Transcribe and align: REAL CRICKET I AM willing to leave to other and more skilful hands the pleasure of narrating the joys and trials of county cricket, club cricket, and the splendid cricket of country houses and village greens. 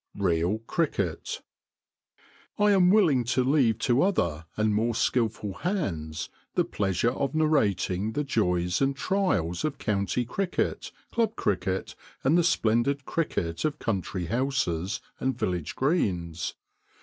REAL 0.17 0.57
CRICKET 0.65 1.43
I 2.57 2.71
AM 2.71 2.89
willing 2.89 3.23
to 3.25 3.43
leave 3.43 3.77
to 3.77 4.01
other 4.01 4.45
and 4.57 4.73
more 4.73 4.95
skilful 4.95 5.53
hands 5.53 6.27
the 6.55 6.65
pleasure 6.65 7.11
of 7.11 7.35
narrating 7.35 8.13
the 8.13 8.23
joys 8.23 8.81
and 8.81 8.95
trials 8.95 9.63
of 9.63 9.77
county 9.77 10.25
cricket, 10.25 10.91
club 11.11 11.35
cricket, 11.35 11.93
and 12.23 12.35
the 12.35 12.43
splendid 12.43 13.05
cricket 13.05 13.63
of 13.63 13.77
country 13.77 14.25
houses 14.25 15.01
and 15.19 15.37
village 15.37 15.75
greens. 15.75 16.55